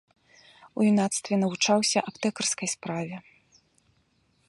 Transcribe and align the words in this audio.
У 0.77 0.87
юнацтве 0.91 1.33
навучаўся 1.43 1.99
аптэкарскай 2.11 2.67
справе. 2.77 3.15